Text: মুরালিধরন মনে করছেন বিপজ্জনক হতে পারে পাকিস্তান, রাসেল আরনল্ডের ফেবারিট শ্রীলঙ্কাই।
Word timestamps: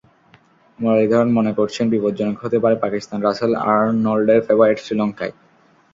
মুরালিধরন 0.79 1.29
মনে 1.37 1.51
করছেন 1.53 1.85
বিপজ্জনক 1.93 2.37
হতে 2.43 2.57
পারে 2.63 2.75
পাকিস্তান, 2.83 3.17
রাসেল 3.21 3.51
আরনল্ডের 3.67 4.45
ফেবারিট 4.47 4.79
শ্রীলঙ্কাই। 4.81 5.31